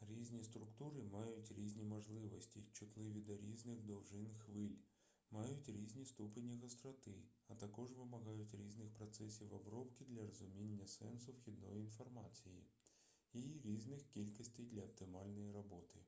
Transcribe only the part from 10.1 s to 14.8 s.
розуміння сенсу вхідної інформації і різних кількостей